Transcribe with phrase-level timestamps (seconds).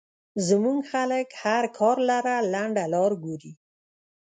[0.47, 2.15] زمونږ خلک هر کار له
[2.53, 3.51] لنډه لار ګوري